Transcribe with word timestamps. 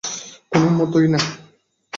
কোনো 0.51 0.67
মতেই 0.77 1.07
না! 1.13 1.19